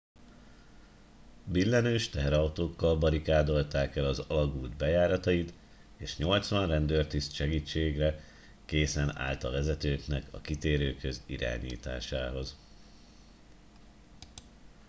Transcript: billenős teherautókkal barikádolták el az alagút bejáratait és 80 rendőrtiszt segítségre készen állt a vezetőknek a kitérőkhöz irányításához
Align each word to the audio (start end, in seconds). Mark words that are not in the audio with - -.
billenős 1.43 2.09
teherautókkal 2.09 2.97
barikádolták 2.97 3.95
el 3.95 4.05
az 4.05 4.19
alagút 4.19 4.75
bejáratait 4.77 5.53
és 5.97 6.17
80 6.17 6.67
rendőrtiszt 6.67 7.33
segítségre 7.33 8.19
készen 8.65 9.17
állt 9.17 9.43
a 9.43 9.51
vezetőknek 9.51 10.27
a 10.33 10.41
kitérőkhöz 10.41 11.23
irányításához 11.25 12.55